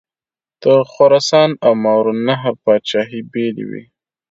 [0.63, 3.83] د خراسان او ماوراءالنهر پاچهي بېلې وې.